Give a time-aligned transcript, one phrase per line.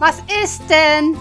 [0.00, 1.14] Was ist denn?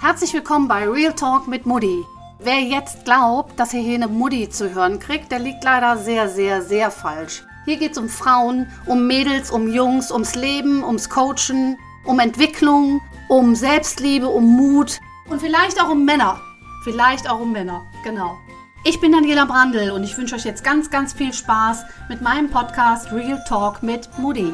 [0.00, 2.04] Herzlich willkommen bei Real Talk mit Mutti.
[2.40, 6.28] Wer jetzt glaubt, dass er hier eine Mutti zu hören kriegt, der liegt leider sehr,
[6.28, 7.44] sehr, sehr falsch.
[7.66, 13.00] Hier geht es um Frauen, um Mädels, um Jungs, ums Leben, ums Coachen, um Entwicklung,
[13.28, 14.98] um Selbstliebe, um Mut
[15.30, 16.40] und vielleicht auch um Männer.
[16.82, 18.36] Vielleicht auch um Männer, genau.
[18.82, 22.50] Ich bin Daniela Brandl und ich wünsche euch jetzt ganz, ganz viel Spaß mit meinem
[22.50, 24.52] Podcast Real Talk mit Moody.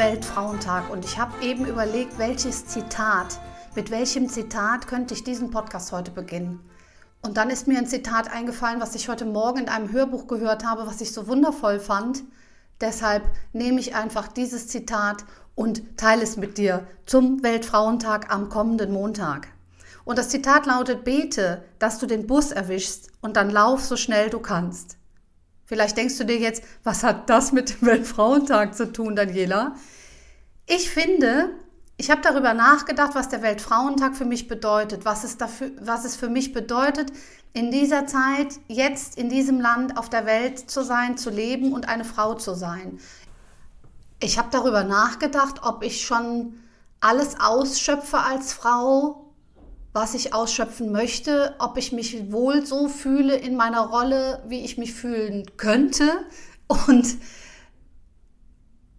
[0.00, 3.38] Weltfrauentag und ich habe eben überlegt, welches Zitat,
[3.74, 6.58] mit welchem Zitat könnte ich diesen Podcast heute beginnen.
[7.20, 10.64] Und dann ist mir ein Zitat eingefallen, was ich heute Morgen in einem Hörbuch gehört
[10.64, 12.22] habe, was ich so wundervoll fand.
[12.80, 18.92] Deshalb nehme ich einfach dieses Zitat und teile es mit dir zum Weltfrauentag am kommenden
[18.92, 19.48] Montag.
[20.06, 24.30] Und das Zitat lautet, bete, dass du den Bus erwischst und dann lauf so schnell
[24.30, 24.96] du kannst.
[25.70, 29.76] Vielleicht denkst du dir jetzt, was hat das mit dem Weltfrauentag zu tun, Daniela?
[30.66, 31.50] Ich finde,
[31.96, 36.16] ich habe darüber nachgedacht, was der Weltfrauentag für mich bedeutet, was es, dafür, was es
[36.16, 37.12] für mich bedeutet,
[37.52, 41.88] in dieser Zeit, jetzt in diesem Land auf der Welt zu sein, zu leben und
[41.88, 42.98] eine Frau zu sein.
[44.18, 46.54] Ich habe darüber nachgedacht, ob ich schon
[46.98, 49.29] alles ausschöpfe als Frau,
[49.92, 54.78] was ich ausschöpfen möchte, ob ich mich wohl so fühle in meiner Rolle, wie ich
[54.78, 56.24] mich fühlen könnte.
[56.68, 57.16] Und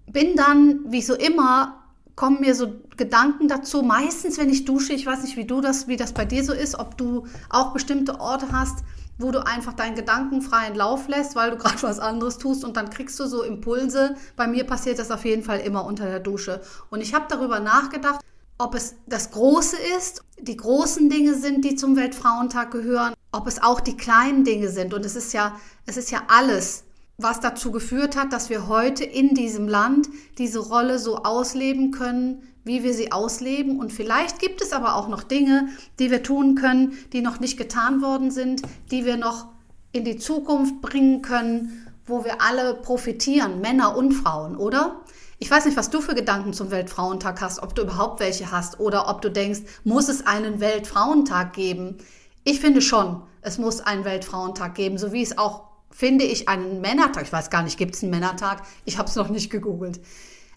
[0.08, 1.82] bin dann, wie so immer,
[2.16, 3.82] kommen mir so Gedanken dazu.
[3.84, 6.54] Meistens, wenn ich dusche, ich weiß nicht, wie du das, wie das bei dir so
[6.54, 8.84] ist, ob du auch bestimmte Orte hast,
[9.18, 12.76] wo du einfach deinen Gedanken freien Lauf lässt, weil du gerade was anderes tust und
[12.76, 14.16] dann kriegst du so Impulse.
[14.36, 16.62] Bei mir passiert das auf jeden Fall immer unter der Dusche.
[16.90, 18.20] Und ich habe darüber nachgedacht,
[18.62, 23.62] ob es das Große ist, die großen Dinge sind, die zum Weltfrauentag gehören, ob es
[23.62, 24.94] auch die kleinen Dinge sind.
[24.94, 26.84] Und es ist ja, es ist ja alles
[27.18, 32.42] was dazu geführt hat, dass wir heute in diesem Land diese Rolle so ausleben können,
[32.64, 33.80] wie wir sie ausleben.
[33.80, 37.58] Und vielleicht gibt es aber auch noch Dinge, die wir tun können, die noch nicht
[37.58, 39.48] getan worden sind, die wir noch
[39.92, 45.02] in die Zukunft bringen können, wo wir alle profitieren, Männer und Frauen, oder?
[45.44, 48.80] Ich weiß nicht, was du für Gedanken zum Weltfrauentag hast, ob du überhaupt welche hast
[48.80, 51.98] oder ob du denkst, muss es einen Weltfrauentag geben?
[52.44, 56.80] Ich finde schon, es muss einen Weltfrauentag geben, so wie es auch finde ich einen
[56.80, 57.24] Männertag.
[57.24, 58.62] Ich weiß gar nicht, gibt es einen Männertag?
[58.86, 60.00] Ich habe es noch nicht gegoogelt.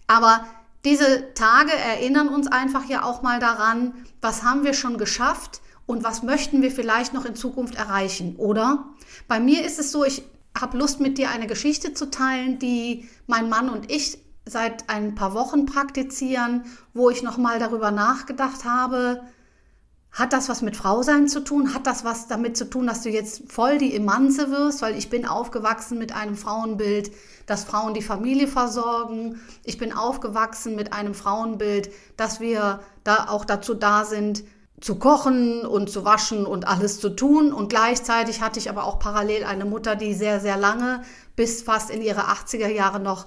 [0.07, 0.45] Aber
[0.85, 6.05] diese Tage erinnern uns einfach ja auch mal daran, was haben wir schon geschafft und
[6.05, 8.85] was möchten wir vielleicht noch in Zukunft erreichen, oder?
[9.29, 10.25] Bei mir ist es so, ich
[10.55, 15.15] habe Lust mit dir eine Geschichte zu teilen, die mein Mann und ich seit ein
[15.15, 19.23] paar Wochen praktizieren, wo ich noch mal darüber nachgedacht habe,
[20.15, 21.75] hat das was mit Frausein zu tun?
[21.75, 24.81] Hat das was damit zu tun, dass du jetzt voll die Emanze wirst?
[24.81, 27.11] Weil ich bin aufgewachsen mit einem Frauenbild,
[27.47, 29.41] dass Frauen die Familie versorgen.
[29.65, 34.45] Ich bin aufgewachsen mit einem Frauenbild, dass wir da auch dazu da sind,
[34.81, 37.53] zu kochen und zu waschen und alles zu tun.
[37.53, 41.03] Und gleichzeitig hatte ich aber auch parallel eine Mutter, die sehr, sehr lange,
[41.35, 43.27] bis fast in ihre 80er Jahre noch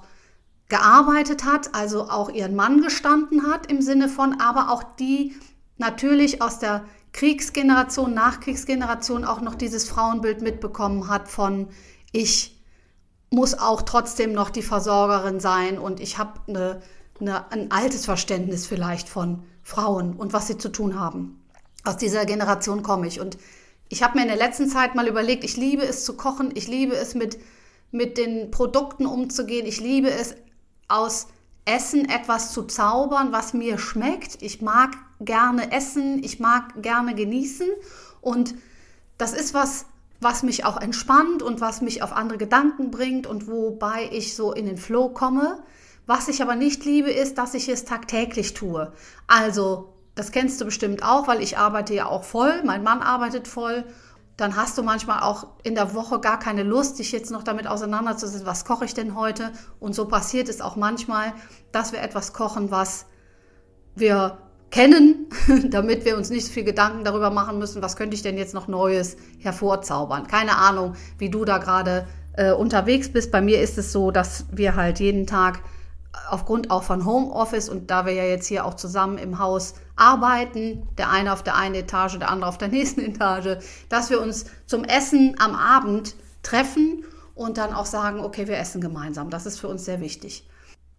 [0.69, 5.35] gearbeitet hat, also auch ihren Mann gestanden hat im Sinne von, aber auch die
[5.77, 6.83] natürlich aus der
[7.13, 11.69] Kriegsgeneration, Nachkriegsgeneration auch noch dieses Frauenbild mitbekommen hat von
[12.11, 12.61] ich
[13.29, 16.81] muss auch trotzdem noch die Versorgerin sein und ich habe eine,
[17.19, 21.41] eine, ein altes Verständnis vielleicht von Frauen und was sie zu tun haben.
[21.83, 23.37] Aus dieser Generation komme ich und
[23.89, 26.67] ich habe mir in der letzten Zeit mal überlegt, ich liebe es zu kochen, ich
[26.67, 27.37] liebe es mit,
[27.91, 30.35] mit den Produkten umzugehen, ich liebe es
[30.87, 31.27] aus
[31.65, 34.41] Essen etwas zu zaubern, was mir schmeckt.
[34.41, 37.67] Ich mag gerne essen, ich mag gerne genießen
[38.21, 38.55] und
[39.17, 39.85] das ist was,
[40.21, 44.53] was mich auch entspannt und was mich auf andere Gedanken bringt und wobei ich so
[44.53, 45.63] in den Flow komme.
[46.05, 48.93] Was ich aber nicht liebe, ist, dass ich es tagtäglich tue.
[49.27, 53.47] Also, das kennst du bestimmt auch, weil ich arbeite ja auch voll, mein Mann arbeitet
[53.47, 53.83] voll
[54.37, 57.67] dann hast du manchmal auch in der Woche gar keine Lust, dich jetzt noch damit
[57.67, 59.51] auseinanderzusetzen, was koche ich denn heute?
[59.79, 61.33] Und so passiert es auch manchmal,
[61.71, 63.07] dass wir etwas kochen, was
[63.95, 64.37] wir
[64.69, 65.25] kennen,
[65.69, 68.53] damit wir uns nicht so viel Gedanken darüber machen müssen, was könnte ich denn jetzt
[68.53, 70.27] noch Neues hervorzaubern.
[70.27, 73.31] Keine Ahnung, wie du da gerade äh, unterwegs bist.
[73.31, 75.61] Bei mir ist es so, dass wir halt jeden Tag
[76.29, 80.87] aufgrund auch von Homeoffice und da wir ja jetzt hier auch zusammen im Haus arbeiten,
[80.97, 83.57] der eine auf der einen Etage, der andere auf der nächsten Etage,
[83.89, 87.03] dass wir uns zum Essen am Abend treffen
[87.35, 89.29] und dann auch sagen, okay, wir essen gemeinsam.
[89.29, 90.47] Das ist für uns sehr wichtig.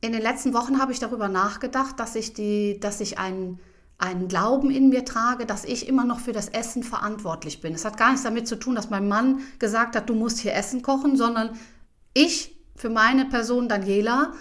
[0.00, 3.58] in den letzten Wochen habe ich darüber nachgedacht, dass ich, die, dass ich einen,
[3.98, 7.74] einen Glauben in mir trage, dass ich immer noch für das Essen verantwortlich bin.
[7.74, 10.54] Es hat gar nichts damit zu tun, dass mein Mann gesagt hat, du musst hier
[10.54, 11.58] Essen kochen, sondern
[12.14, 14.32] ich für meine Person Daniela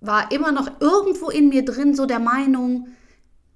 [0.00, 2.88] war immer noch irgendwo in mir drin so der Meinung,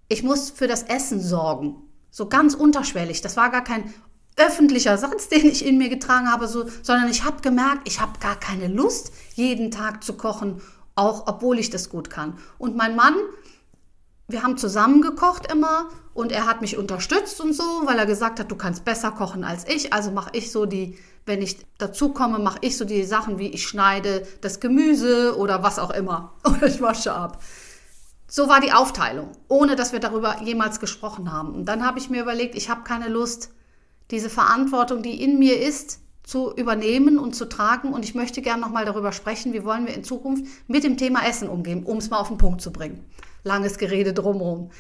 [0.09, 1.77] ich muss für das Essen sorgen.
[2.11, 3.21] So ganz unterschwellig.
[3.21, 3.93] Das war gar kein
[4.37, 8.19] öffentlicher Satz, den ich in mir getragen habe, so, sondern ich habe gemerkt, ich habe
[8.21, 10.61] gar keine Lust, jeden Tag zu kochen
[11.01, 12.37] auch obwohl ich das gut kann.
[12.59, 13.15] Und mein Mann,
[14.29, 18.41] wir haben zusammen gekocht immer und er hat mich unterstützt und so, weil er gesagt
[18.41, 19.93] hat, du kannst besser kochen als ich.
[19.93, 23.49] Also mache ich so die, wenn ich dazu komme, mache ich so die Sachen wie
[23.49, 26.33] ich schneide das Gemüse oder was auch immer.
[26.45, 27.43] Oder ich wasche ab.
[28.27, 31.53] So war die Aufteilung, ohne dass wir darüber jemals gesprochen haben.
[31.53, 33.51] Und dann habe ich mir überlegt, ich habe keine Lust,
[34.13, 37.93] diese Verantwortung, die in mir ist, zu übernehmen und zu tragen.
[37.93, 41.27] Und ich möchte gerne nochmal darüber sprechen, wie wollen wir in Zukunft mit dem Thema
[41.27, 43.05] Essen umgehen, um es mal auf den Punkt zu bringen.
[43.43, 44.71] Langes Gerede drumherum.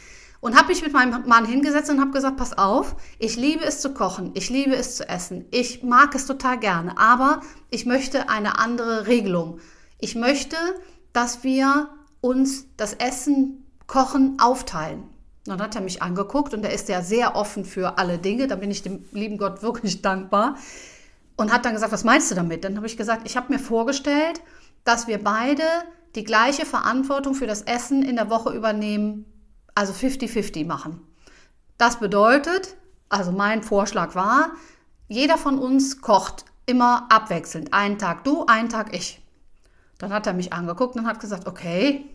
[0.41, 3.81] Und habe mich mit meinem Mann hingesetzt und habe gesagt, pass auf, ich liebe es
[3.81, 8.31] zu kochen, ich liebe es zu essen, ich mag es total gerne, aber ich möchte
[8.31, 9.61] eine andere Regelung.
[9.99, 10.57] Ich möchte,
[11.13, 11.91] dass wir
[12.23, 15.03] uns das Essen, Kochen aufteilen.
[15.47, 18.47] dann hat er mich angeguckt und er ist ja sehr offen für alle Dinge.
[18.47, 20.55] Da bin ich dem lieben Gott wirklich dankbar
[21.37, 22.63] und hat dann gesagt, was meinst du damit?
[22.63, 24.41] Dann habe ich gesagt, ich habe mir vorgestellt,
[24.85, 25.65] dass wir beide
[26.15, 29.25] die gleiche Verantwortung für das Essen in der Woche übernehmen,
[29.75, 31.01] also 50-50 machen.
[31.79, 32.77] Das bedeutet,
[33.09, 34.51] also mein Vorschlag war,
[35.09, 37.73] jeder von uns kocht immer abwechselnd.
[37.73, 39.21] Einen Tag du, einen Tag ich.
[39.99, 42.07] Dann hat er mich angeguckt und hat gesagt, okay,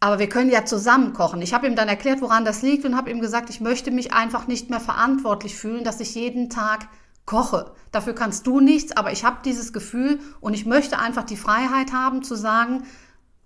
[0.00, 1.40] aber wir können ja zusammen kochen.
[1.40, 4.12] Ich habe ihm dann erklärt, woran das liegt und habe ihm gesagt, ich möchte mich
[4.12, 6.88] einfach nicht mehr verantwortlich fühlen, dass ich jeden Tag
[7.24, 7.72] koche.
[7.90, 11.94] Dafür kannst du nichts, aber ich habe dieses Gefühl und ich möchte einfach die Freiheit
[11.94, 12.82] haben zu sagen,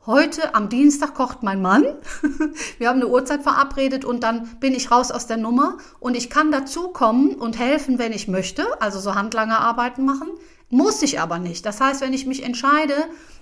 [0.08, 1.84] heute am Dienstag kocht mein Mann.
[2.78, 6.30] Wir haben eine Uhrzeit verabredet und dann bin ich raus aus der Nummer und ich
[6.30, 10.30] kann dazukommen und helfen, wenn ich möchte, also so Handlangerarbeiten machen,
[10.70, 11.66] muss ich aber nicht.
[11.66, 12.94] Das heißt, wenn ich mich entscheide,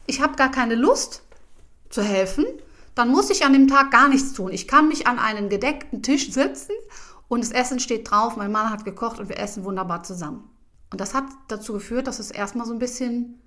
[0.06, 1.22] ich habe gar keine Lust
[1.88, 2.44] zu helfen,
[2.96, 4.50] dann muss ich an dem Tag gar nichts tun.
[4.50, 6.72] Ich kann mich an einen gedeckten Tisch setzen
[7.28, 10.50] und das Essen steht drauf, mein Mann hat gekocht und wir essen wunderbar zusammen.
[10.90, 13.40] Und das hat dazu geführt, dass es erstmal so ein bisschen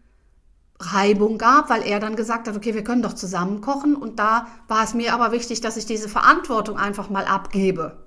[0.79, 3.95] Reibung gab, weil er dann gesagt hat, okay, wir können doch zusammen kochen.
[3.95, 7.97] Und da war es mir aber wichtig, dass ich diese Verantwortung einfach mal abgebe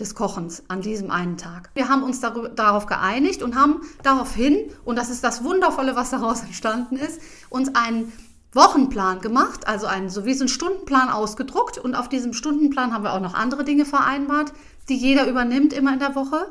[0.00, 1.70] des Kochens an diesem einen Tag.
[1.74, 6.10] Wir haben uns darüber, darauf geeinigt und haben daraufhin, und das ist das Wundervolle, was
[6.10, 8.12] daraus entstanden ist, uns einen
[8.52, 11.78] Wochenplan gemacht, also einen, so wie so einen Stundenplan ausgedruckt.
[11.78, 14.52] Und auf diesem Stundenplan haben wir auch noch andere Dinge vereinbart,
[14.88, 16.50] die jeder übernimmt immer in der Woche.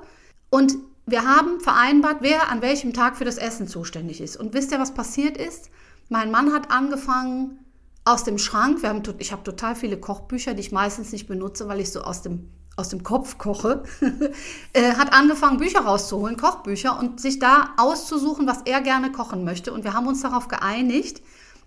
[0.49, 4.37] Und wir haben vereinbart, wer an welchem Tag für das Essen zuständig ist.
[4.37, 5.69] Und wisst ihr, was passiert ist?
[6.09, 7.59] Mein Mann hat angefangen
[8.05, 11.67] aus dem Schrank, wir haben, ich habe total viele Kochbücher, die ich meistens nicht benutze,
[11.67, 13.83] weil ich so aus dem, aus dem Kopf koche,
[14.73, 19.73] äh, hat angefangen, Bücher rauszuholen, Kochbücher, und sich da auszusuchen, was er gerne kochen möchte.
[19.73, 21.23] Und wir haben uns darauf geeinigt,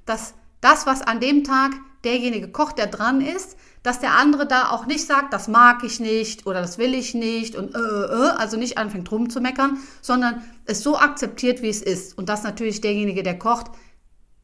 [0.06, 1.72] dass das, was an dem Tag
[2.04, 6.00] derjenige kocht, der dran ist, dass der andere da auch nicht sagt, das mag ich
[6.00, 10.42] nicht oder das will ich nicht und äh, äh, äh also nicht anfängt rumzumeckern, sondern
[10.64, 12.16] es so akzeptiert, wie es ist.
[12.18, 13.70] Und dass natürlich derjenige, der kocht,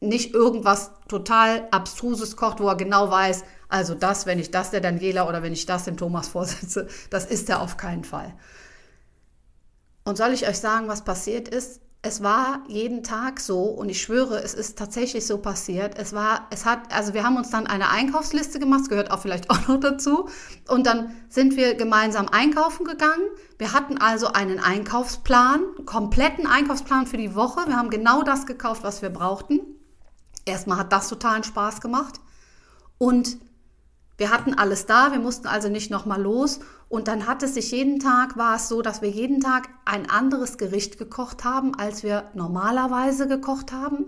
[0.01, 4.81] nicht irgendwas total Abstruses kocht, wo er genau weiß, also das, wenn ich das der
[4.81, 8.33] Daniela oder wenn ich das dem Thomas vorsetze, das ist er auf keinen Fall.
[10.03, 11.81] Und soll ich euch sagen, was passiert ist?
[12.05, 15.97] Es war jeden Tag so und ich schwöre, es ist tatsächlich so passiert.
[15.97, 19.49] Es war, es hat, also wir haben uns dann eine Einkaufsliste gemacht, gehört auch vielleicht
[19.49, 20.29] auch noch dazu.
[20.67, 23.23] Und dann sind wir gemeinsam einkaufen gegangen.
[23.57, 27.65] Wir hatten also einen Einkaufsplan, einen kompletten Einkaufsplan für die Woche.
[27.65, 29.61] Wir haben genau das gekauft, was wir brauchten.
[30.45, 32.19] Erstmal hat das totalen Spaß gemacht.
[32.99, 33.39] Und
[34.17, 36.59] wir hatten alles da, wir mussten also nicht nochmal los.
[36.87, 40.09] Und dann hat es sich jeden Tag, war es so, dass wir jeden Tag ein
[40.09, 44.05] anderes Gericht gekocht haben, als wir normalerweise gekocht haben.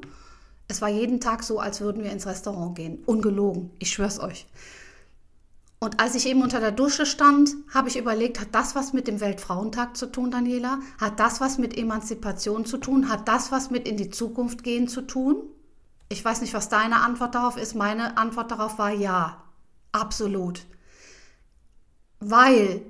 [0.69, 2.99] Es war jeden Tag so, als würden wir ins Restaurant gehen.
[3.05, 4.47] Ungelogen, ich schwör's euch.
[5.79, 9.07] Und als ich eben unter der Dusche stand, habe ich überlegt, hat das was mit
[9.07, 10.79] dem Weltfrauentag zu tun, Daniela?
[10.99, 13.09] Hat das was mit Emanzipation zu tun?
[13.09, 15.43] Hat das was mit in die Zukunft gehen zu tun?
[16.09, 17.75] Ich weiß nicht, was deine Antwort darauf ist.
[17.75, 19.43] Meine Antwort darauf war ja.
[19.98, 20.66] Absolut.
[22.20, 22.82] Weil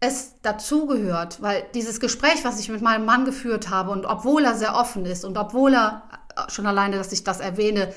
[0.00, 4.54] es dazugehört, weil dieses Gespräch, was ich mit meinem Mann geführt habe und obwohl er
[4.56, 6.02] sehr offen ist und obwohl er
[6.36, 7.94] äh, schon alleine, dass ich das erwähne,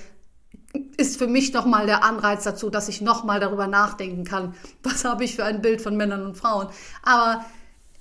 [0.98, 4.54] ist für mich nochmal der Anreiz dazu, dass ich nochmal darüber nachdenken kann,
[4.84, 6.68] was habe ich für ein Bild von Männern und Frauen.
[7.02, 7.44] Aber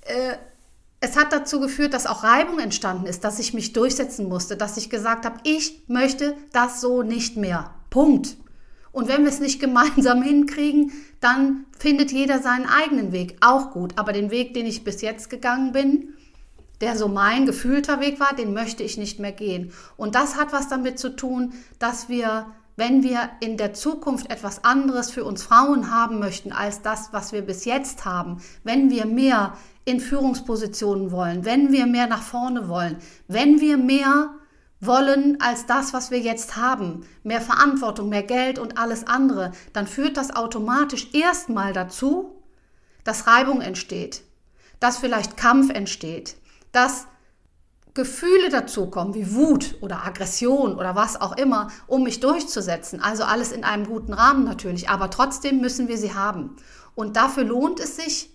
[0.01, 0.35] äh,
[0.99, 4.77] es hat dazu geführt, dass auch Reibung entstanden ist, dass ich mich durchsetzen musste, dass
[4.77, 7.73] ich gesagt habe, ich möchte das so nicht mehr.
[7.89, 8.37] Punkt.
[8.95, 13.35] Und wenn wir es nicht gemeinsam hinkriegen, dann findet jeder seinen eigenen Weg.
[13.41, 13.91] Auch gut.
[13.97, 16.13] Aber den Weg, den ich bis jetzt gegangen bin,
[16.79, 19.73] der so mein gefühlter Weg war, den möchte ich nicht mehr gehen.
[19.97, 22.45] Und das hat was damit zu tun, dass wir,
[22.77, 27.33] wenn wir in der Zukunft etwas anderes für uns Frauen haben möchten als das, was
[27.33, 32.69] wir bis jetzt haben, wenn wir mehr in Führungspositionen wollen, wenn wir mehr nach vorne
[32.69, 32.95] wollen,
[33.27, 34.29] wenn wir mehr
[34.81, 39.87] wollen als das, was wir jetzt haben, mehr Verantwortung, mehr Geld und alles andere, dann
[39.87, 42.43] führt das automatisch erstmal dazu,
[43.03, 44.23] dass Reibung entsteht,
[44.79, 46.35] dass vielleicht Kampf entsteht,
[46.71, 47.07] dass
[47.93, 53.01] Gefühle dazukommen, wie Wut oder Aggression oder was auch immer, um mich durchzusetzen.
[53.01, 56.57] Also alles in einem guten Rahmen natürlich, aber trotzdem müssen wir sie haben.
[56.93, 58.34] Und dafür lohnt es sich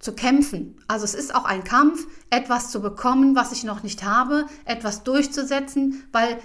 [0.00, 0.82] zu kämpfen.
[0.88, 5.04] Also es ist auch ein Kampf, etwas zu bekommen, was ich noch nicht habe, etwas
[5.04, 6.38] durchzusetzen, weil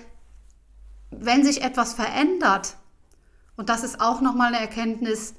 [1.09, 2.75] wenn sich etwas verändert,
[3.55, 5.35] und das ist auch nochmal eine Erkenntnis,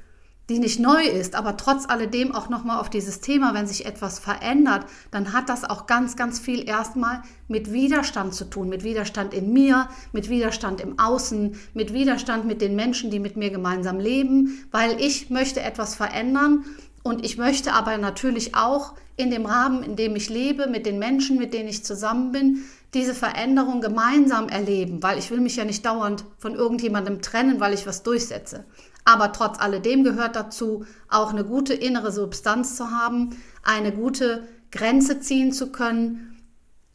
[0.48, 4.20] die nicht neu ist, aber trotz alledem auch nochmal auf dieses Thema, wenn sich etwas
[4.20, 9.34] verändert, dann hat das auch ganz, ganz viel erstmal mit Widerstand zu tun, mit Widerstand
[9.34, 13.98] in mir, mit Widerstand im Außen, mit Widerstand mit den Menschen, die mit mir gemeinsam
[13.98, 16.64] leben, weil ich möchte etwas verändern
[17.06, 20.98] und ich möchte aber natürlich auch in dem Rahmen, in dem ich lebe, mit den
[20.98, 25.64] Menschen, mit denen ich zusammen bin, diese Veränderung gemeinsam erleben, weil ich will mich ja
[25.64, 28.64] nicht dauernd von irgendjemandem trennen, weil ich was durchsetze.
[29.04, 35.20] Aber trotz alledem gehört dazu, auch eine gute innere Substanz zu haben, eine gute Grenze
[35.20, 36.42] ziehen zu können,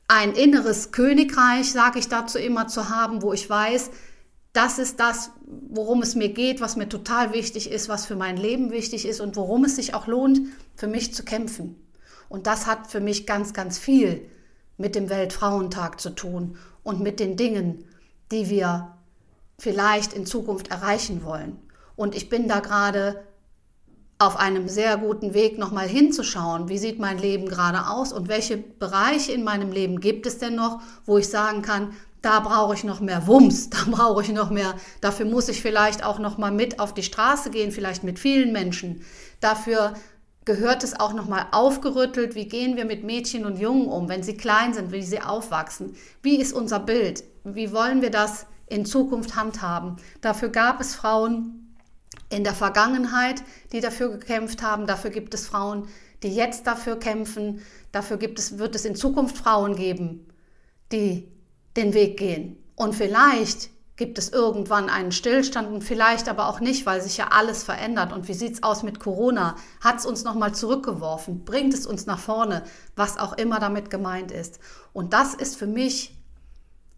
[0.09, 3.91] ein inneres Königreich, sage ich dazu immer, zu haben, wo ich weiß,
[4.53, 8.37] das ist das, worum es mir geht, was mir total wichtig ist, was für mein
[8.37, 10.41] Leben wichtig ist und worum es sich auch lohnt,
[10.75, 11.75] für mich zu kämpfen.
[12.27, 14.29] Und das hat für mich ganz, ganz viel
[14.77, 17.85] mit dem Weltfrauentag zu tun und mit den Dingen,
[18.31, 18.97] die wir
[19.57, 21.59] vielleicht in Zukunft erreichen wollen.
[21.95, 23.23] Und ich bin da gerade
[24.17, 28.57] auf einem sehr guten Weg, nochmal hinzuschauen, wie sieht mein Leben gerade aus und welche
[28.57, 32.83] Bereiche in meinem Leben gibt es denn noch, wo ich sagen kann, da brauche ich
[32.83, 36.51] noch mehr Wumms, da brauche ich noch mehr, dafür muss ich vielleicht auch noch mal
[36.51, 39.01] mit auf die Straße gehen, vielleicht mit vielen Menschen.
[39.39, 39.93] Dafür
[40.45, 44.23] gehört es auch noch mal aufgerüttelt, wie gehen wir mit Mädchen und Jungen um, wenn
[44.23, 45.95] sie klein sind, wie sie aufwachsen?
[46.21, 47.23] Wie ist unser Bild?
[47.43, 49.97] Wie wollen wir das in Zukunft handhaben?
[50.21, 51.61] Dafür gab es Frauen,
[52.31, 54.87] in der Vergangenheit, die dafür gekämpft haben.
[54.87, 55.87] Dafür gibt es Frauen,
[56.23, 57.61] die jetzt dafür kämpfen.
[57.91, 60.27] Dafür gibt es, wird es in Zukunft Frauen geben,
[60.91, 61.27] die
[61.77, 62.57] den Weg gehen.
[62.75, 67.27] Und vielleicht gibt es irgendwann einen Stillstand und vielleicht aber auch nicht, weil sich ja
[67.29, 68.11] alles verändert.
[68.11, 69.55] Und wie sieht es aus mit Corona?
[69.79, 71.45] Hat es uns nochmal zurückgeworfen?
[71.45, 72.63] Bringt es uns nach vorne?
[72.95, 74.59] Was auch immer damit gemeint ist.
[74.91, 76.17] Und das ist für mich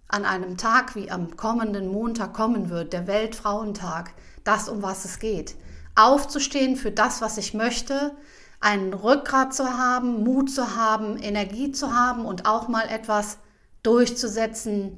[0.08, 4.14] an einem Tag wie am kommenden Montag kommen wird, der Weltfrauentag,
[4.44, 5.56] das, um was es geht.
[5.96, 8.16] Aufzustehen für das, was ich möchte,
[8.60, 13.40] einen Rückgrat zu haben, Mut zu haben, Energie zu haben und auch mal etwas
[13.84, 14.98] durchzusetzen,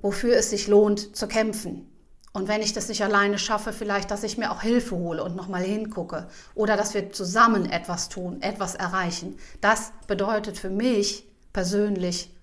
[0.00, 1.88] wofür es sich lohnt zu kämpfen.
[2.32, 5.36] Und wenn ich das nicht alleine schaffe, vielleicht, dass ich mir auch Hilfe hole und
[5.36, 6.28] nochmal hingucke.
[6.54, 9.36] Oder dass wir zusammen etwas tun, etwas erreichen.
[9.60, 12.34] Das bedeutet für mich persönlich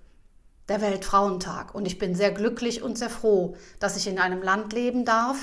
[0.67, 1.73] der Weltfrauentag.
[1.73, 5.37] Und ich bin sehr glücklich und sehr froh, dass ich in einem Land leben darf,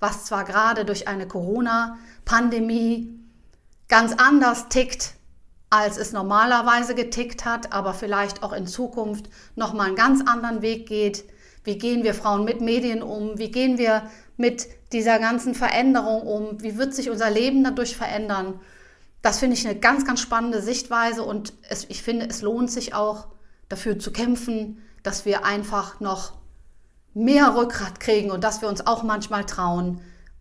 [0.00, 3.20] was zwar gerade durch eine Corona-Pandemie
[3.88, 5.14] ganz anders tickt,
[5.82, 10.86] als es normalerweise getickt hat, aber vielleicht auch in Zukunft nochmal einen ganz anderen Weg
[10.86, 11.24] geht.
[11.64, 13.38] Wie gehen wir Frauen mit Medien um?
[13.38, 16.62] Wie gehen wir mit dieser ganzen Veränderung um?
[16.62, 18.60] Wie wird sich unser Leben dadurch verändern?
[19.22, 22.94] Das finde ich eine ganz, ganz spannende Sichtweise und es, ich finde, es lohnt sich
[22.94, 23.26] auch
[23.68, 26.34] dafür zu kämpfen, dass wir einfach noch
[27.14, 30.00] mehr Rückgrat kriegen und dass wir uns auch manchmal trauen,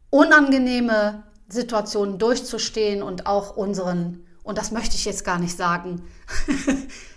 [0.10, 6.04] unangenehme Situationen durchzustehen und auch unseren, und das möchte ich jetzt gar nicht sagen,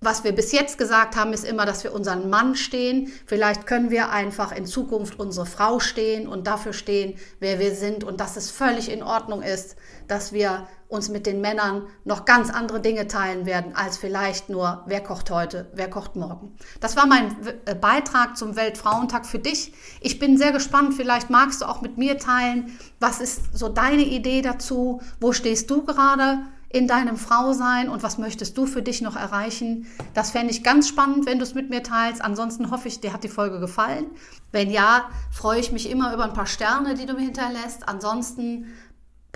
[0.00, 3.10] was wir bis jetzt gesagt haben, ist immer, dass wir unseren Mann stehen.
[3.24, 8.04] Vielleicht können wir einfach in Zukunft unsere Frau stehen und dafür stehen, wer wir sind
[8.04, 9.76] und dass es völlig in Ordnung ist,
[10.06, 14.84] dass wir uns mit den Männern noch ganz andere Dinge teilen werden, als vielleicht nur,
[14.86, 16.54] wer kocht heute, wer kocht morgen.
[16.80, 17.34] Das war mein
[17.64, 19.72] äh, Beitrag zum Weltfrauentag für dich.
[20.00, 24.04] Ich bin sehr gespannt, vielleicht magst du auch mit mir teilen, was ist so deine
[24.04, 29.00] Idee dazu, wo stehst du gerade in deinem Frausein und was möchtest du für dich
[29.00, 29.86] noch erreichen?
[30.14, 32.22] Das fände ich ganz spannend, wenn du es mit mir teilst.
[32.22, 34.06] Ansonsten hoffe ich, dir hat die Folge gefallen.
[34.52, 37.88] Wenn ja, freue ich mich immer über ein paar Sterne, die du mir hinterlässt.
[37.88, 38.66] Ansonsten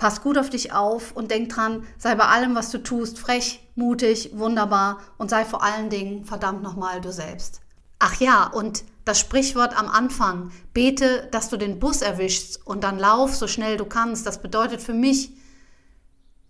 [0.01, 3.61] Pass gut auf dich auf und denk dran, sei bei allem, was du tust, frech,
[3.75, 7.61] mutig, wunderbar und sei vor allen Dingen verdammt nochmal du selbst.
[7.99, 12.97] Ach ja, und das Sprichwort am Anfang, bete, dass du den Bus erwischst und dann
[12.97, 15.33] lauf so schnell du kannst, das bedeutet für mich,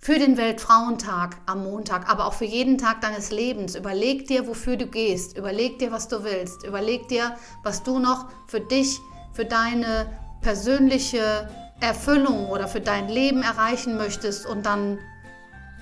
[0.04, 3.76] für den Weltfrauentag am Montag, aber auch für jeden Tag deines Lebens.
[3.76, 5.38] Überleg dir, wofür du gehst.
[5.38, 6.66] Überleg dir, was du willst.
[6.66, 9.00] Überleg dir, was du noch für dich,
[9.32, 10.10] für deine
[10.42, 11.48] persönliche
[11.82, 14.98] Erfüllung oder für dein Leben erreichen möchtest und dann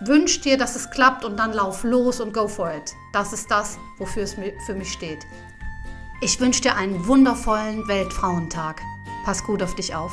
[0.02, 2.94] wünsch dir, dass es klappt und dann lauf los und go for it.
[3.14, 4.36] Das ist das, wofür es
[4.66, 5.26] für mich steht.
[6.20, 8.82] Ich wünsche dir einen wundervollen Weltfrauentag.
[9.24, 10.12] Pass gut auf dich auf.